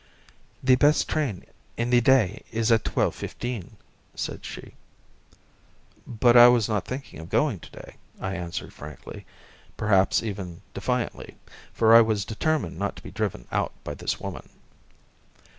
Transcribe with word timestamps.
"The 0.63 0.77
best 0.77 1.07
train 1.07 1.45
in 1.77 1.91
the 1.91 2.01
day 2.01 2.41
is 2.51 2.71
at 2.71 2.83
twelve 2.83 3.13
fifteen," 3.13 3.77
said 4.15 4.43
she. 4.43 4.73
"But 6.07 6.35
I 6.35 6.47
was 6.47 6.67
not 6.67 6.85
thinking 6.87 7.19
of 7.19 7.29
going 7.29 7.59
today," 7.59 7.97
I 8.19 8.33
answered, 8.33 8.73
frankly 8.73 9.27
perhaps 9.77 10.23
even 10.23 10.61
defiantly, 10.73 11.37
for 11.71 11.93
I 11.93 12.01
was 12.01 12.25
determined 12.25 12.79
not 12.79 12.95
to 12.95 13.03
be 13.03 13.11
driven 13.11 13.45
out 13.51 13.73
by 13.83 13.93
this 13.93 14.19
woman. 14.19 14.49